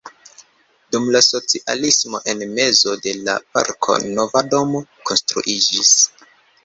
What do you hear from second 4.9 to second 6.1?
konstruiĝis.